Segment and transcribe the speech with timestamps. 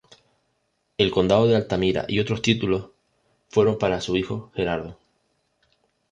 [0.97, 2.89] El condado de Altamira y otros títulos
[3.49, 4.97] fueron para su hijo Gerardo.